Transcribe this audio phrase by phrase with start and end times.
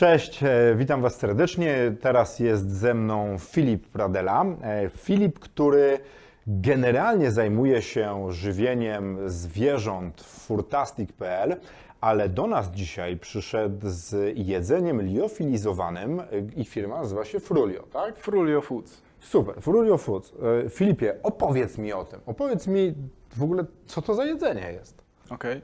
[0.00, 1.94] Cześć, e, witam Was serdecznie.
[2.00, 4.44] Teraz jest ze mną Filip Pradela.
[4.62, 5.98] E, Filip, który
[6.46, 11.56] generalnie zajmuje się żywieniem zwierząt w furtastic.pl,
[12.00, 16.22] ale do nas dzisiaj przyszedł z jedzeniem liofilizowanym
[16.56, 18.16] i firma nazywa się Frulio, tak?
[18.16, 19.02] Frulio Foods.
[19.20, 20.32] Super, Frulio Foods.
[20.66, 22.20] E, Filipie, opowiedz mi o tym.
[22.26, 22.94] Opowiedz mi
[23.36, 25.02] w ogóle, co to za jedzenie jest.
[25.30, 25.62] Okej.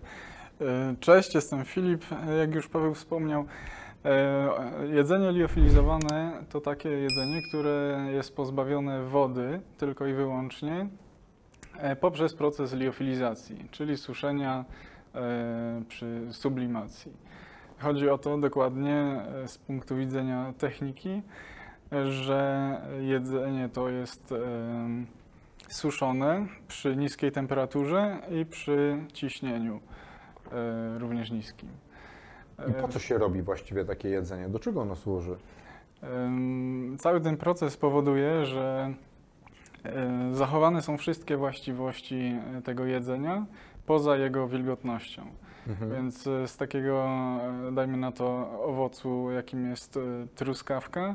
[0.61, 2.05] E, Cześć, jestem Filip.
[2.39, 3.45] Jak już Paweł wspomniał,
[4.89, 10.89] jedzenie liofilizowane to takie jedzenie, które jest pozbawione wody tylko i wyłącznie
[11.79, 14.65] e, poprzez proces liofilizacji, czyli suszenia
[15.15, 17.13] e, przy sublimacji.
[17.79, 21.23] Chodzi o to dokładnie e, z punktu widzenia techniki,
[21.93, 24.35] e, że jedzenie to jest
[25.69, 29.81] suszone przy niskiej temperaturze i przy ciśnieniu
[30.53, 31.69] e, również niskim.
[32.71, 34.49] I po co się robi właściwie takie jedzenie?
[34.49, 35.37] Do czego ono służy?
[36.99, 38.95] Cały ten proces powoduje, że
[39.85, 43.47] e, zachowane są wszystkie właściwości e, tego jedzenia
[43.87, 45.23] poza jego wilgotnością.
[45.67, 45.91] Mhm.
[45.91, 47.09] Więc e, z takiego,
[47.73, 49.99] dajmy na to, owocu, jakim jest
[50.35, 51.15] truskawka,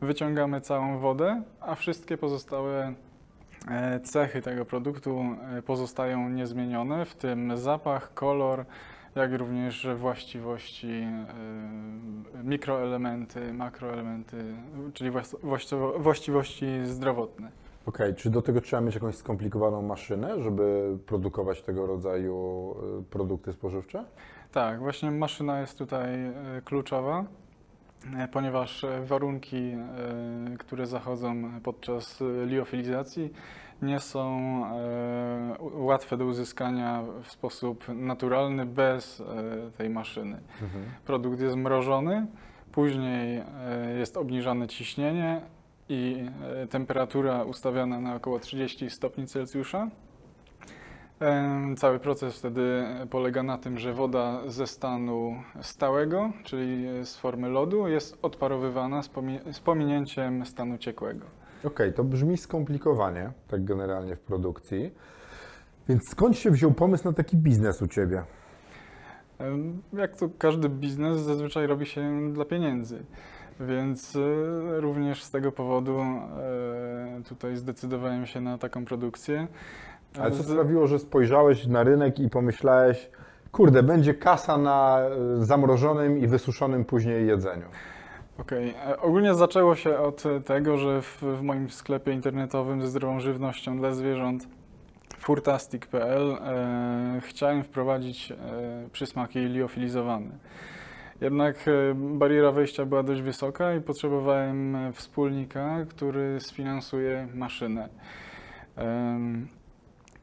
[0.00, 2.94] wyciągamy całą wodę, a wszystkie pozostałe
[4.04, 5.24] cechy tego produktu
[5.66, 8.64] pozostają niezmienione, w tym zapach, kolor,
[9.14, 14.36] jak również właściwości, e, mikroelementy, makroelementy,
[14.94, 15.10] czyli
[15.98, 17.50] właściwości zdrowotne.
[17.86, 23.52] Okej, czy do tego trzeba mieć jakąś skomplikowaną maszynę, żeby produkować tego rodzaju y, produkty
[23.52, 24.04] spożywcze?
[24.52, 27.24] Tak, właśnie maszyna jest tutaj e, kluczowa,
[28.32, 29.76] ponieważ warunki,
[30.58, 33.32] które zachodzą podczas liofilizacji,
[33.82, 34.26] nie są
[34.66, 39.24] e, łatwe do uzyskania w sposób naturalny bez e,
[39.70, 40.40] tej maszyny.
[41.06, 42.26] Produkt jest mrożony,
[42.72, 43.44] później e,
[43.98, 45.40] jest obniżane ciśnienie
[45.88, 46.30] i
[46.70, 49.88] temperatura ustawiana na około 30 stopni Celsjusza.
[51.76, 57.88] Cały proces wtedy polega na tym, że woda ze stanu stałego, czyli z formy lodu,
[57.88, 61.26] jest odparowywana z, pomi- z pominięciem stanu ciekłego.
[61.64, 64.94] Okej, to brzmi skomplikowanie, tak generalnie w produkcji.
[65.88, 68.22] Więc skąd się wziął pomysł na taki biznes u Ciebie?
[69.92, 73.02] Jak to każdy biznes zazwyczaj robi się dla pieniędzy.
[73.60, 74.20] Więc e,
[74.80, 79.48] również z tego powodu e, tutaj zdecydowałem się na taką produkcję.
[80.20, 83.10] Ale co sprawiło, że spojrzałeś na rynek i pomyślałeś,
[83.52, 85.00] kurde, będzie kasa na
[85.40, 87.66] y, zamrożonym i wysuszonym później jedzeniu?
[88.42, 93.20] Okej, e, Ogólnie zaczęło się od tego, że w, w moim sklepie internetowym ze zdrową
[93.20, 94.48] żywnością dla zwierząt
[95.18, 98.36] furtastic.pl e, chciałem wprowadzić e,
[98.92, 100.30] przysmaki liofilizowane.
[101.20, 107.88] Jednak e, bariera wejścia była dość wysoka i potrzebowałem e, wspólnika, który sfinansuje maszynę.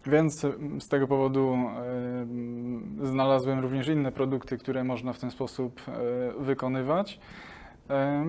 [0.06, 0.46] Więc
[0.80, 1.58] z tego powodu
[3.04, 5.82] znalazłem również inne produkty, które można w ten sposób
[6.40, 7.20] wykonywać.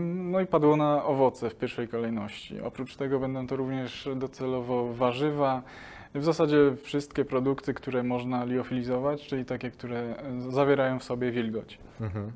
[0.06, 2.60] No i padło na owoce w pierwszej kolejności.
[2.60, 5.62] Oprócz tego będą to również docelowo warzywa,
[6.14, 10.14] w zasadzie wszystkie produkty, które można liofilizować, czyli takie, które
[10.48, 11.78] zawierają w sobie wilgoć.
[12.00, 12.32] Mhm.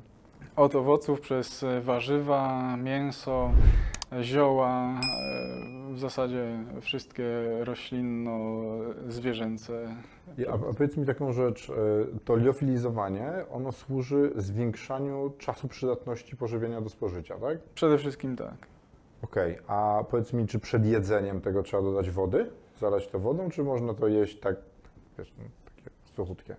[0.55, 3.51] Od owoców przez warzywa, mięso,
[4.21, 4.99] zioła,
[5.95, 7.23] w zasadzie wszystkie
[7.63, 9.95] roślinno-zwierzęce.
[10.49, 11.73] A, a powiedz mi taką rzecz, y,
[12.25, 17.57] to liofilizowanie, ono służy zwiększaniu czasu przydatności pożywienia do spożycia, tak?
[17.75, 18.67] Przede wszystkim tak.
[19.21, 22.49] Okej, a powiedz mi, czy przed jedzeniem tego trzeba dodać wody?
[22.79, 24.55] Zalać to wodą, czy można to jeść tak,
[25.17, 25.43] wiesz, no,
[25.75, 26.55] takie suchutkie?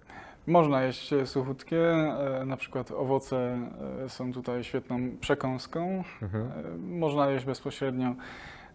[0.46, 3.58] Można jeść e, suchutkie, e, na przykład owoce
[4.04, 6.04] e, są tutaj świetną przekąską.
[6.22, 6.44] Mhm.
[6.44, 8.14] E, Można jeść bezpośrednio e,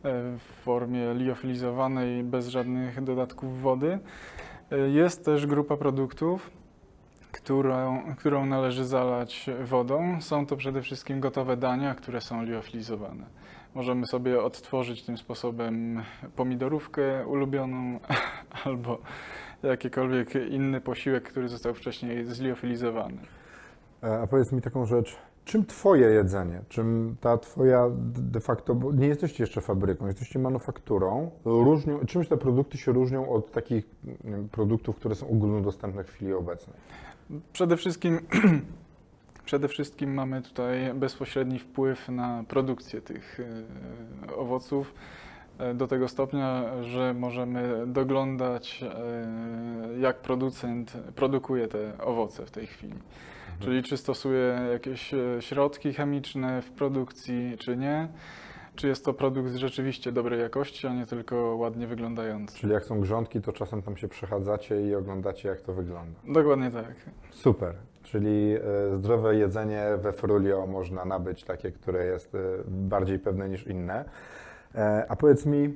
[0.03, 4.00] w formie liofilizowanej, bez żadnych dodatków wody.
[4.72, 6.51] E, Jest też grupa produktów,
[7.31, 10.22] którą, którą należy zalać wodą.
[10.22, 13.25] Są to przede wszystkim gotowe dania, które są liofilizowane.
[13.75, 16.01] Możemy sobie odtworzyć tym sposobem
[16.36, 18.00] pomidorówkę ulubioną
[18.65, 18.97] albo
[19.63, 23.18] jakikolwiek inny posiłek, który został wcześniej zliofilizowany.
[24.04, 25.15] E, A powiedz mi taką rzecz,
[25.51, 31.31] czym twoje jedzenie, czym ta twoja de facto, bo nie jesteście jeszcze fabryką, jesteście manufakturą,
[31.45, 33.86] różnią, czymś te produkty się różnią od takich
[34.24, 36.77] wiem, produktów, które są ogólnodostępne w chwili obecnej?
[37.53, 38.19] Przede wszystkim,
[39.50, 44.94] przede wszystkim mamy tutaj bezpośredni wpływ na produkcję tych e, owoców
[45.57, 52.68] e, do tego stopnia, że możemy doglądać, e, jak producent produkuje te owoce w tej
[52.68, 52.95] chwili.
[53.62, 58.08] Czyli czy stosuję jakieś e, środki chemiczne w produkcji, czy nie.
[58.75, 62.58] Czy jest to produkt rzeczywiście dobrej jakości, a nie tylko ładnie wyglądający.
[62.58, 66.19] Czyli jak są grządki, to czasem tam się przechadzacie i oglądacie, jak to wygląda.
[66.28, 66.94] Dokładnie tak.
[67.30, 67.74] Super.
[68.04, 68.56] Czyli
[68.92, 74.06] e, zdrowe jedzenie we Frulio można nabyć takie, które jest e, bardziej pewne niż inne.
[75.10, 75.74] A powiedz mi,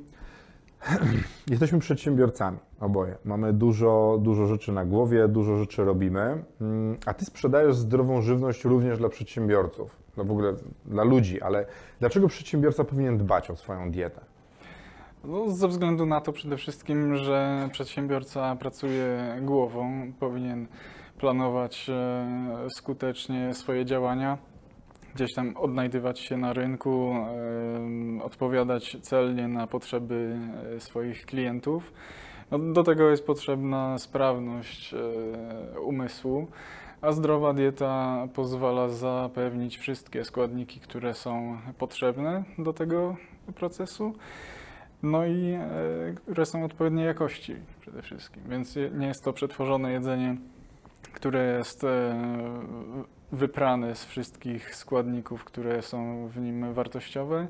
[1.49, 3.15] jesteśmy przedsiębiorcami oboje.
[3.25, 8.63] Mamy dużo, dużo rzeczy na głowie, dużo rzeczy robimy, Mm, a ty sprzedajesz zdrową żywność
[8.63, 10.53] również dla przedsiębiorców, no w ogóle
[10.85, 11.65] dla ludzi, ale
[11.99, 14.21] dlaczego przedsiębiorca powinien dbać o swoją dietę?
[15.23, 20.67] No, ze względu na to przede wszystkim, że przedsiębiorca pracuje głową, powinien
[21.17, 24.37] planować e, skutecznie swoje działania,
[25.15, 27.15] gdzieś tam odnajdywać się na rynku,
[28.23, 30.37] odpowiadać celnie na potrzeby
[30.75, 31.93] e, swoich klientów.
[32.51, 36.47] No, do tego jest potrzebna sprawność e, umysłu,
[37.01, 43.15] a zdrowa dieta pozwala zapewnić wszystkie składniki, które są potrzebne do tego
[43.55, 44.13] procesu.
[45.03, 45.69] No i e,
[46.21, 48.43] które są odpowiedniej jakości przede wszystkim.
[48.49, 50.37] Więc nie jest to przetworzone jedzenie,
[51.25, 52.15] które jest e,
[53.31, 57.47] wyprane z wszystkich składników, które są w nim wartościowe,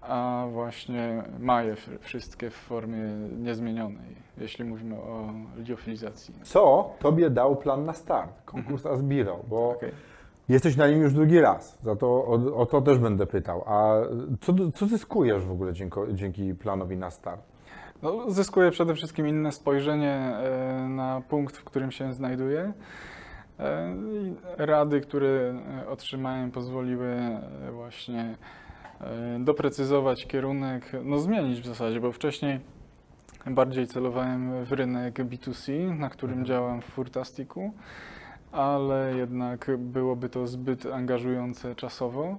[0.00, 2.98] a właśnie ma je wszystkie w formie
[3.38, 6.34] niezmienionej, jeśli mówimy o liofilizacji.
[6.42, 9.38] Co tobie dał plan na start, konkurs Asbiro?
[9.48, 9.92] Bo Okej.
[10.48, 13.64] Jesteś na nim już drugi raz, za to o, o to też będę pytał.
[13.66, 13.94] A
[14.40, 17.51] co, co zyskujesz w ogóle dzięki, dzięki planowi na start?
[18.02, 22.72] No, zyskuje przede wszystkim inne spojrzenie e, na punkt, w którym się znajduję.
[23.58, 23.94] E,
[24.56, 27.16] Rady, które e, otrzymałem, pozwoliły
[27.72, 28.36] właśnie
[29.40, 32.60] doprecyzować kierunek, no zmienić w zasadzie, bo wcześniej
[33.46, 36.46] bardziej celowałem w rynek B2C, na którym Mhm.
[36.46, 37.72] działam w Furtastiku,
[38.52, 42.36] ale jednak byłoby to zbyt angażujące czasowo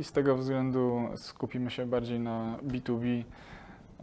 [0.00, 3.24] i z tego względu skupimy się bardziej na B2B.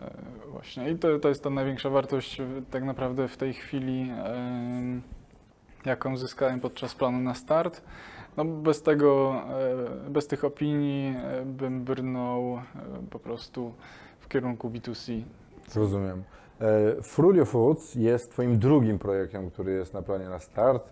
[0.02, 2.42] E, Właśnie i to, to jest ta największa wartość
[2.72, 4.12] tak naprawdę w tej chwili,
[5.86, 7.82] jaką zyskałem podczas planu na start.
[8.38, 9.42] No bez tego,
[10.06, 12.60] e, bez tych opinii e, bym brnął
[13.10, 13.74] po prostu
[14.20, 15.22] w kierunku B2C.
[15.76, 16.24] Rozumiem.
[17.02, 20.90] Frulio Foods jest Twoim drugim projektem, który jest na planie na start.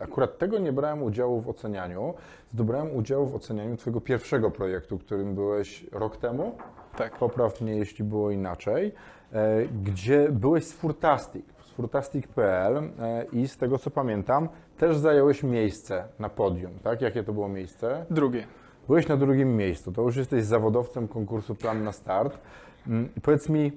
[0.00, 2.14] Akurat tego nie brałem udziału w ocenianiu.
[2.52, 6.56] Zdobrałem udział w ocenianiu Twojego pierwszego projektu, którym byłeś rok temu.
[6.96, 7.18] Tak.
[7.18, 8.92] Popraw mnie, jeśli było inaczej.
[9.32, 14.48] E, Gdzie byłeś z Furtastic, z furtastic.pl e, i z tego co pamiętam,
[14.78, 17.00] też zająłeś miejsce na podium, tak?
[17.02, 18.04] Jakie to było miejsce?
[18.10, 18.46] Drugie.
[18.86, 22.38] Byłeś na drugim miejscu, to już jesteś zawodowcem konkursu Plan na Start.
[22.86, 23.72] Mm, Powiedz mi,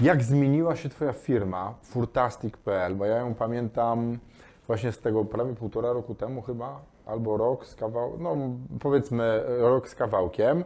[0.00, 4.18] jak zmieniła się Twoja firma Furtastic.pl, bo ja ją pamiętam
[4.66, 8.36] właśnie z tego prawie półtora roku temu chyba, albo rok z kawał, no
[8.80, 10.64] powiedzmy e, rok z kawałkiem.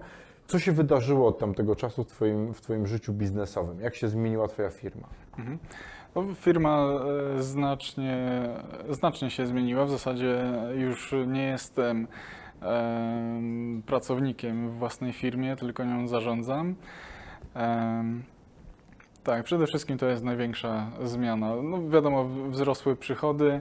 [0.53, 3.81] Co się wydarzyło od tamtego czasu w Twoim, w twoim życiu biznesowym?
[3.81, 5.09] Jak się zmieniła Twoja firma?
[5.39, 5.59] Mhm.
[6.15, 6.89] No, firma
[7.39, 8.49] e, znacznie,
[8.91, 9.85] znacznie się zmieniła.
[9.85, 10.45] W zasadzie
[10.75, 12.07] już nie jestem
[12.61, 16.75] em, pracownikiem w własnej firmie, tylko nią zarządzam.
[19.25, 21.55] Tak, przede wszystkim to jest największa zmiana.
[21.63, 23.61] No, wiadomo, wzrosły przychody,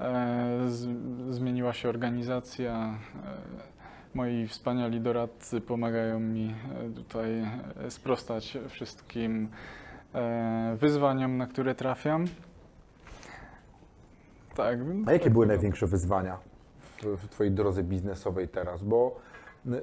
[0.00, 0.88] e, z,
[1.34, 2.98] zmieniła się organizacja.
[3.24, 3.75] E,
[4.16, 7.46] moi wspaniali doradcy pomagają mi e, tutaj
[7.86, 9.48] e, sprostać wszystkim
[10.14, 12.24] e, wyzwaniom, na które trafiam.
[14.54, 14.78] Tak.
[15.06, 16.38] A jakie były największe wyzwania
[17.02, 18.82] w, Twojej drodze biznesowej teraz?
[18.82, 19.20] Bo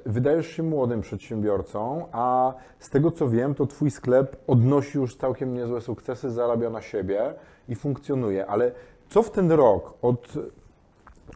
[0.06, 5.54] wydajesz się młodym przedsiębiorcą, a z tego co wiem, to Twój sklep odnosi już całkiem
[5.54, 7.34] niezłe sukcesy, zarabia na siebie
[7.68, 8.46] i funkcjonuje.
[8.46, 8.72] Ale
[9.08, 10.32] co w ten rok od,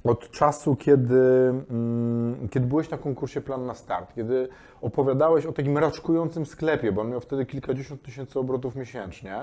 [0.05, 4.49] od czasu, kiedy, mm, kiedy byłeś na konkursie Plan na Start, kiedy
[4.81, 9.37] opowiadałeś o takim raczkującym sklepie, bo on miał wtedy kilkadziesiąt tysięcy obrotów miesięcznie,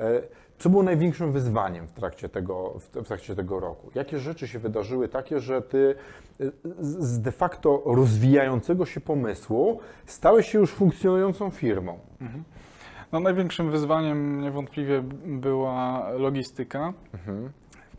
[0.00, 0.22] e,
[0.60, 3.90] co było największym wyzwaniem w trakcie tego, w, trakcie tego roku?
[3.94, 5.94] Jakie rzeczy się wydarzyły takie, że ty
[6.40, 11.98] y, z de facto rozwijającego się pomysłu stałeś się już funkcjonującą firmą?
[12.20, 12.44] Mhm.
[13.12, 16.92] No, największym wyzwaniem niewątpliwie była logistyka.
[17.14, 17.50] Mhm.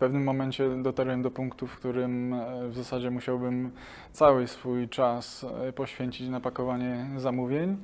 [0.01, 3.71] W pewnym momencie dotarłem do punktu, w którym e, w zasadzie musiałbym
[4.11, 7.77] cały swój czas e, poświęcić na pakowanie zamówień.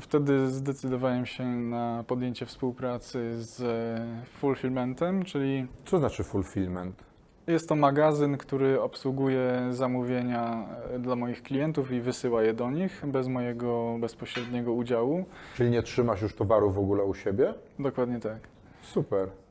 [0.00, 7.04] Wtedy zdecydowałem się na podjęcie współpracy z e, Fulfillmentem, czyli Co znaczy fulfillment?
[7.46, 10.66] jest to magazyn, który obsługuje zamówienia
[10.98, 15.24] dla moich klientów i wysyła je do nich bez mojego bezpośredniego udziału.
[15.54, 17.54] Czyli nie trzymasz już towaru w ogóle u siebie?
[17.78, 18.38] Dokładnie tak.
[18.82, 19.43] Super.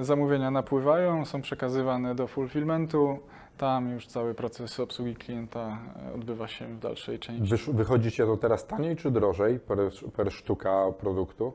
[0.00, 3.18] Zamówienia napływają, są przekazywane do fulfillmentu.
[3.58, 5.78] Tam już cały proces obsługi klienta
[6.10, 7.50] e, odbywa się w dalszej części.
[7.50, 9.78] Wysz, wychodzi Ci to teraz taniej czy drożej per,
[10.16, 11.52] per sztuka produktu?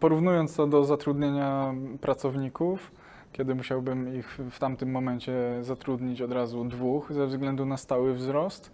[0.00, 2.90] Porównując to do zatrudnienia pracowników,
[3.32, 8.72] kiedy musiałbym ich w tamtym momencie zatrudnić od razu dwóch ze względu na stały wzrost,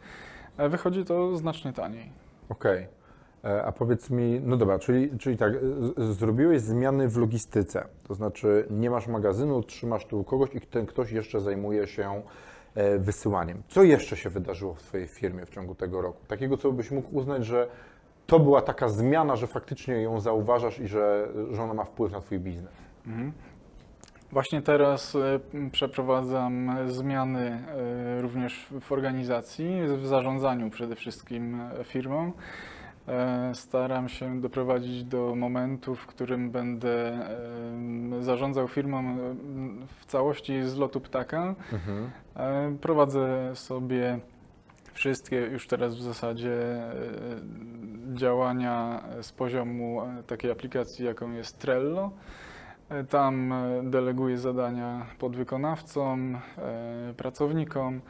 [0.57, 2.11] e, wychodzi to znacznie taniej.
[2.49, 2.83] Okej.
[2.83, 2.87] E,
[3.65, 5.53] A powiedz mi, no dobra, czyli, czyli tak,
[5.97, 11.13] zrobiłeś zmiany w logistyce, to znaczy nie masz magazynu, trzymasz tu kogoś i ten ktoś
[11.13, 12.23] jeszcze zajmuje się
[12.75, 13.63] e, wysyłaniem.
[13.69, 16.19] Co jeszcze się wydarzyło w Twojej firmie w ciągu tego roku?
[16.29, 17.69] Takiego, co byś mógł uznać, że
[18.27, 22.21] to była taka zmiana, że faktycznie ją zauważasz i że, że ona ma wpływ na
[22.21, 22.73] Twój biznes.
[23.07, 23.33] Mhm.
[24.33, 31.85] Właśnie teraz e, przeprowadzam e, zmiany e, również w organizacji, w zarządzaniu przede wszystkim e,
[31.85, 32.33] firmą.
[33.09, 37.19] E, Staram się doprowadzić do momentu, w którym będę
[38.21, 39.17] zarządzał firmą
[39.99, 41.55] w całości z lotu ptaka.
[41.73, 42.11] Mhm.
[42.37, 44.19] E, Prowadzę sobie
[44.93, 46.93] wszystkie już teraz w zasadzie e,
[48.15, 52.11] działania z poziomu takiej aplikacji, jaką jest Trello.
[53.09, 56.39] Tam deleguję zadania podwykonawcom,
[57.17, 58.01] pracownikom.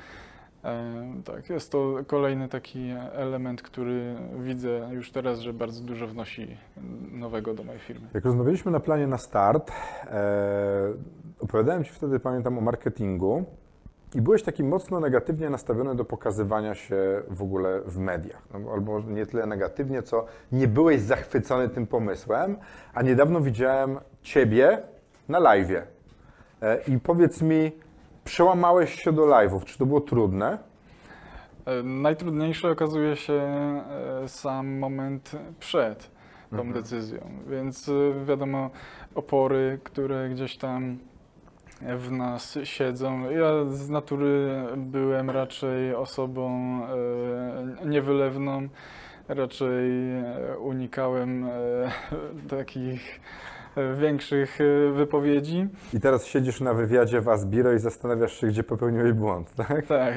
[0.67, 6.57] E, Tak, jest to kolejny taki element, który widzę już teraz, że bardzo dużo wnosi
[7.13, 8.07] nowego do mojej firmy.
[8.15, 9.73] Jak rozmawialiśmy na planie na start,
[10.11, 10.93] e,
[11.41, 13.45] opowiadałem Ci wtedy, pamiętam, o marketingu
[14.15, 18.43] i byłeś taki mocno negatywnie nastawiony do pokazywania się w ogóle w mediach.
[18.53, 22.57] No, albo nie tyle negatywnie, co nie byłeś zachwycony tym pomysłem,
[22.95, 24.83] a niedawno widziałem Ciebie
[25.29, 25.83] na live'ie.
[26.63, 27.73] E, I powiedz mi,
[28.27, 30.59] przełamałeś się do live'ów, czy to było trudne?
[31.67, 36.11] E, Najtrudniejsze okazuje się e, sam moment przed
[36.51, 36.73] tą Mhm.
[36.73, 38.71] decyzją, więc e, wiadomo,
[39.15, 40.99] opory, które gdzieś tam
[41.81, 43.31] w nas siedzą.
[43.31, 46.51] Ja z natury byłem raczej osobą
[47.85, 48.69] niewylewną,
[49.29, 49.91] raczej
[50.59, 51.47] unikałem
[52.49, 53.21] takich
[53.97, 55.69] większych e, wypowiedzi.
[55.95, 59.87] I teraz siedzisz na wywiadzie w Asbiro i zastanawiasz się, gdzie popełniłeś błąd, tak?
[59.87, 60.15] Tak.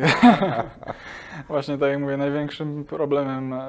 [1.48, 3.60] Właśnie tak jak mówię, największym problemem e,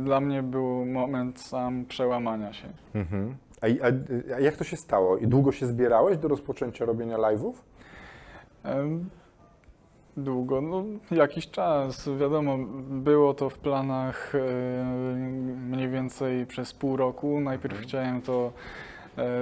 [0.00, 2.68] dla mnie był moment sam przełamania się.
[2.94, 3.36] Mhm.
[3.62, 3.90] A, a,
[4.36, 5.16] a jak to się stało?
[5.18, 7.52] I długo się zbierałeś do rozpoczęcia robienia live'ów?
[10.16, 12.08] Długo, no jakiś czas.
[12.20, 12.58] Wiadomo,
[12.90, 14.38] było to w planach e,
[15.56, 17.40] mniej więcej przez pół roku.
[17.40, 17.88] Najpierw Mhm.
[17.88, 18.52] chciałem to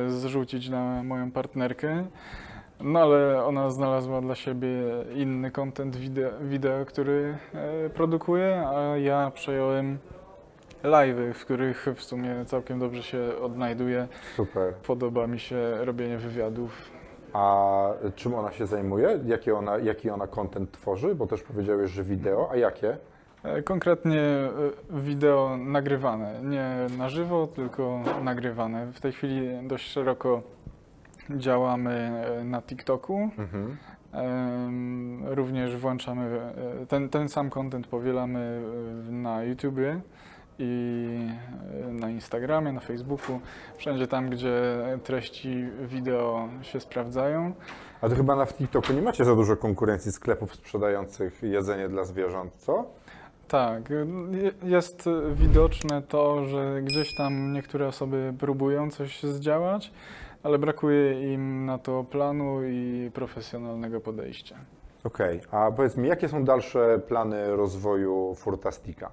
[0.09, 2.05] zrzucić na moją partnerkę,
[2.81, 4.69] no ale ona znalazła dla siebie
[5.15, 9.99] inny content wideo, wideo który e, produkuje, a ja przejąłem
[10.85, 14.09] live'y, w których w sumie całkiem dobrze się odnajduję.
[14.37, 14.75] Super.
[14.75, 16.91] Podoba mi się robienie wywiadów.
[17.33, 19.21] A czym ona się zajmuje?
[19.27, 21.15] Jaki ona, jaki ona content tworzy?
[21.15, 22.49] Bo też powiedziałeś, że wideo.
[22.53, 22.97] A jakie?
[23.43, 24.51] E, Konkretnie e,
[24.91, 28.87] wideo nagrywane, nie na żywo, tylko nagrywane.
[28.93, 30.43] W tej chwili dość szeroko
[31.31, 33.31] działamy e, na TikToku.
[33.39, 33.77] Mhm.
[35.25, 36.41] Również włączamy
[36.89, 38.63] ten, ten sam content powielamy
[39.11, 40.01] na YouTubie
[40.59, 41.29] i
[41.91, 43.41] na Instagramie, na Facebooku,
[43.77, 44.63] wszędzie tam, gdzie
[45.05, 47.53] treści wideo się sprawdzają.
[48.01, 52.55] A to chyba na TikToku nie macie za dużo konkurencji sklepów sprzedających jedzenie dla zwierząt,
[52.57, 52.85] co?
[53.49, 53.91] Tak,
[54.33, 59.93] je- jest widoczne to, że gdzieś tam niektóre osoby próbują coś zdziałać,
[60.43, 64.57] ale brakuje im na to planu i profesjonalnego podejścia.
[65.05, 65.41] Okej.
[65.51, 69.11] A powiedz mi, jakie są dalsze plany rozwoju Furtastika?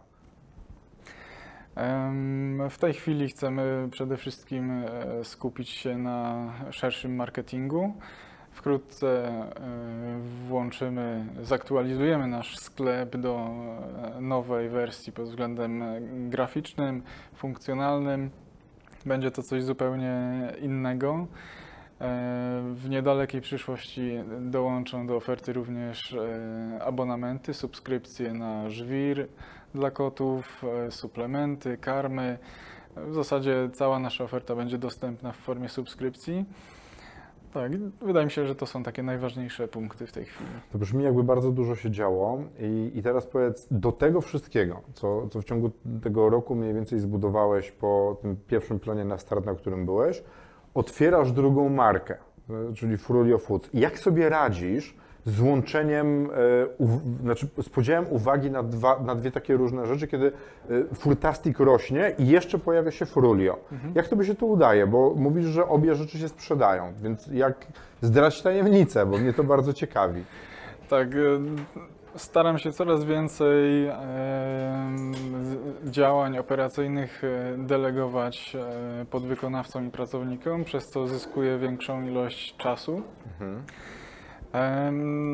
[2.70, 7.94] W tej chwili chcemy przede wszystkim e, skupić się na szerszym marketingu.
[8.56, 13.50] Wkrótce e, włączymy, zaktualizujemy nasz sklep do
[14.18, 17.04] e, nowej wersji pod względem e, graficznym,
[17.36, 18.30] funkcjonalnym.
[19.06, 20.14] Będzie to coś zupełnie
[20.62, 21.28] innego.
[22.74, 26.16] W niedalekiej przyszłości dołączą do oferty również
[26.82, 29.28] abonamenty, subskrypcje na żwir
[29.74, 32.38] dla kotów, suplementy, karmy.
[32.96, 36.46] W zasadzie cała nasza oferta będzie dostępna w formie subskrypcji.
[37.56, 37.72] Tak,
[38.02, 40.50] wydaje mi się, że to są takie najważniejsze punkty w tej chwili.
[40.72, 45.28] To brzmi jakby bardzo dużo się działo i, i teraz powiedz, do tego wszystkiego, co,
[45.28, 45.72] co w ciągu
[46.04, 50.24] tego roku mniej więcej zbudowałeś po tym pierwszym planie na start, na którym byłeś,
[50.74, 52.18] otwierasz drugą markę,
[52.50, 53.70] e, czyli Frulio Foods.
[53.74, 56.29] Jak sobie radzisz z łączeniem, e,
[56.77, 60.32] uw- znaczy z podziałem uwagi na, dwa, na dwie takie różne rzeczy, kiedy
[60.91, 63.58] e, Furtastic rośnie i jeszcze pojawia się Frulio.
[63.96, 64.88] Jak to by się tu udaje?
[64.88, 67.67] Bo mówisz, że obie rzeczy się sprzedają, więc jak
[68.01, 70.24] zdrać tajemnicę, bo mnie to bardzo ciekawi.
[70.89, 71.17] Tak, e,
[72.15, 73.89] staram się coraz więcej
[75.86, 77.22] działań operacyjnych
[77.58, 78.58] delegować
[79.10, 83.01] podwykonawcom i pracownikom, przez co zyskuję większą ilość czasu.
[83.41, 83.62] Em,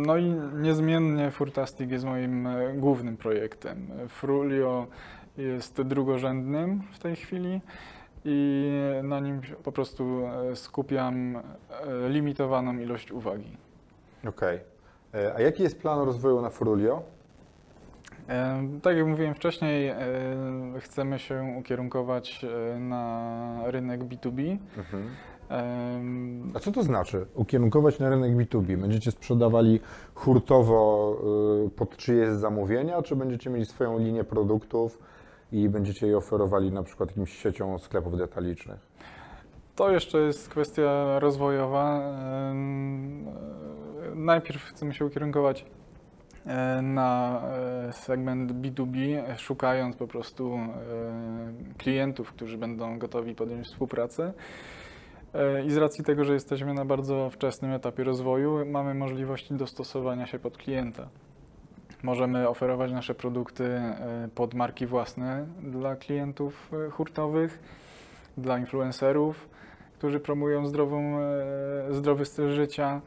[0.05, 0.23] No i
[0.53, 3.87] niezmiennie Furtastic jest moim e, głównym projektem.
[4.09, 4.87] Frulio
[5.37, 7.61] jest drugorzędnym w tej chwili
[8.25, 8.69] i
[9.03, 11.41] na nim po prostu e, skupiam e,
[12.09, 13.57] limitowaną ilość uwagi.
[14.27, 14.59] Okej.
[15.13, 17.03] E, A jaki jest plan rozwoju na Frulio?
[18.81, 19.93] Tak jak mówiłem wcześniej,
[20.79, 22.45] chcemy się ukierunkować
[22.79, 24.41] na rynek B2B.
[24.49, 24.57] Em,
[26.53, 27.25] A co to znaczy?
[27.35, 28.77] Ukierunkować na rynek B2B?
[28.77, 29.79] Będziecie sprzedawali
[30.15, 31.15] hurtowo
[31.65, 34.99] y, pod czyjeś zamówienia, czy będziecie mieli swoją linię produktów
[35.51, 38.79] i będziecie je oferowali na przykład jakimś siecią sklepów detalicznych?
[39.75, 42.13] To jeszcze jest kwestia rozwojowa.
[44.15, 45.65] Najpierw chcemy się ukierunkować
[46.45, 47.41] e, na
[47.89, 50.67] e, segment B2B, e, szukając po prostu e,
[51.77, 54.33] klientów, którzy będą gotowi podjąć współpracę.
[55.33, 60.25] E, I z racji tego, że jesteśmy na bardzo wczesnym etapie rozwoju, mamy możliwości dostosowania
[60.25, 61.07] się pod klienta.
[62.03, 67.59] Możemy oferować nasze produkty e, pod marki własne dla klientów e, hurtowych,
[68.37, 69.49] dla influencerów,
[69.97, 71.19] którzy promują zdrową,
[71.89, 73.01] zdrowy styl życia.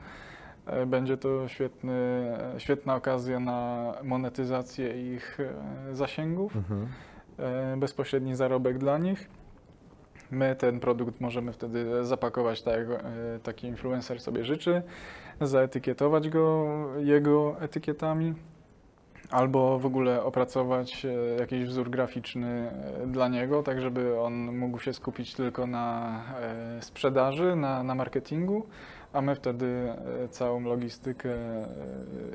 [0.87, 2.27] Będzie to świetny,
[2.59, 5.39] świetna okazja na monetyzację ich
[5.93, 6.57] zasięgów,
[7.39, 9.29] e, bezpośredni zarobek dla nich.
[10.31, 13.03] My ten produkt możemy wtedy zapakować tak, e,
[13.43, 14.83] taki influencer sobie życzy,
[15.41, 16.67] zaetykietować go
[16.99, 18.35] jego etykietami,
[19.31, 22.71] albo w ogóle opracować e, jakiś wzór graficzny
[23.03, 26.21] e, dla niego, tak żeby on mógł się skupić tylko na
[26.81, 28.67] sprzedaży, na, na marketingu,
[29.13, 29.93] a my wtedy
[30.31, 31.31] całą logistykę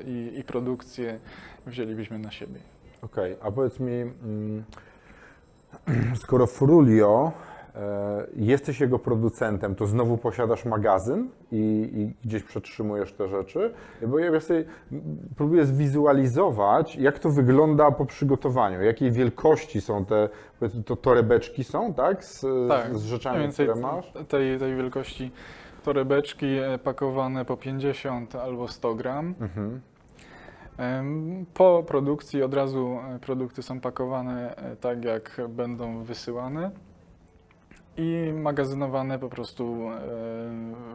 [0.06, 1.20] i, i produkcję
[1.66, 2.60] wzięlibyśmy na siebie.
[3.02, 4.64] Okej, a powiedz mi, mm,
[6.22, 7.32] skoro Frulio,
[8.36, 13.74] jesteś jego producentem, to znowu posiadasz magazyn i, i gdzieś przetrzymujesz te rzeczy?
[14.06, 14.64] Bo ja sobie
[15.36, 20.28] próbuję zwizualizować, jak to wygląda po przygotowaniu, jakiej wielkości są te,
[20.84, 22.24] to torebeczki są, tak?
[22.24, 24.12] Z, Tak, z rzeczami, które masz?
[24.28, 25.32] tej, tej wielkości
[25.82, 29.34] torebeczki e, pakowane po 50 albo 100 gram.
[29.40, 29.80] Mhm.
[31.54, 36.70] Po produkcji od razu e, produkty są pakowane e, tak, jak będą wysyłane
[37.96, 40.00] i magazynowane po prostu e,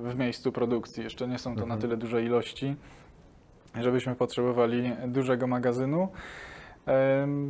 [0.04, 1.04] w miejscu produkcji.
[1.04, 1.82] Jeszcze nie są to na Mhm.
[1.82, 2.76] tyle duże ilości,
[3.82, 6.08] żebyśmy potrzebowali dużego magazynu.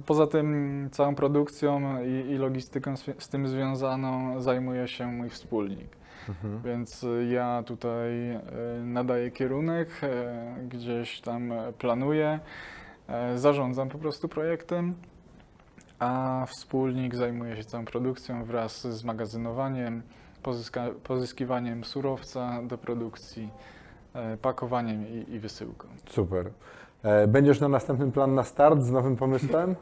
[0.05, 5.87] Poza tym całą produkcją i, logistyką z, tym związaną zajmuje się mój wspólnik.
[6.29, 6.61] Mhm.
[6.61, 8.39] Więc ja tutaj y,
[8.83, 12.39] nadaję kierunek, y, gdzieś tam e, planuję,
[13.07, 14.93] e, zarządzam po prostu projektem,
[15.99, 20.01] a wspólnik zajmuje się całą produkcją wraz z magazynowaniem,
[20.43, 23.49] pozyska, pozyskiwaniem surowca do produkcji,
[24.13, 25.87] e, pakowaniem i, i wysyłką.
[26.09, 26.49] Super.
[27.03, 29.75] E, Będziesz na następny plan na start z nowym pomysłem?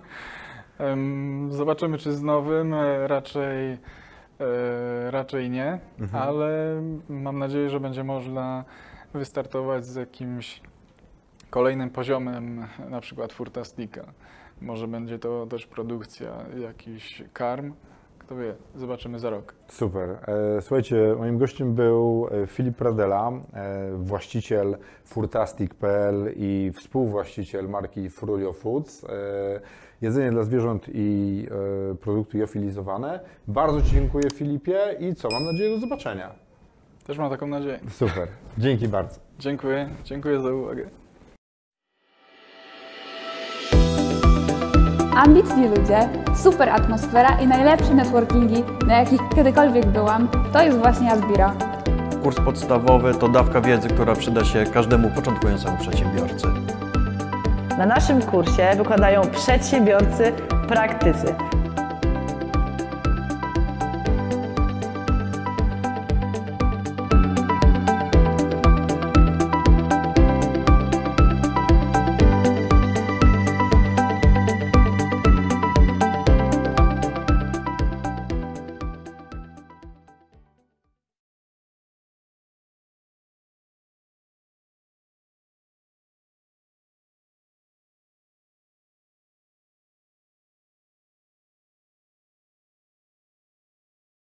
[0.78, 3.78] Em, Zobaczymy, czy z nowym, e, raczej,
[5.10, 6.24] raczej nie, Mhm.
[6.24, 8.64] ale mam nadzieję, że będzie można
[9.14, 10.62] wystartować z jakimś
[11.50, 14.02] kolejnym poziomem, na przykład Furtastika.
[14.64, 17.74] Może będzie to też produkcja jakiś karm,
[18.20, 19.56] kto wie, zobaczymy za rok.
[19.68, 20.10] Super.
[20.10, 28.54] E, Słuchajcie, moim gościem był e, Filip Pradela, e, właściciel Furtastic.pl i współwłaściciel marki Frulio
[28.54, 29.06] Foods.
[30.02, 31.48] Jedzenie dla zwierząt i
[32.02, 33.20] produkty jofilizowane.
[33.48, 36.36] Bardzo Ci dziękuję Filipie i co, mam nadzieję do zobaczenia.
[37.06, 37.80] Też mam taką nadzieję.
[37.90, 38.28] Super.
[38.58, 39.20] Dzięki bardzo.
[39.40, 41.03] Dziękuję, dziękuję za uwagę.
[45.16, 51.52] Ambitni ludzie, super atmosfera i najlepsze networkingi, na jakich kiedykolwiek byłam, to jest właśnie Asbiro.
[52.24, 56.48] Kurs podstawowy to dawka wiedzy, która przyda się każdemu początkującemu przedsiębiorcy.
[57.78, 60.34] Na naszym kursie wykładają przedsiębiorcy,
[60.68, 61.36] praktycy,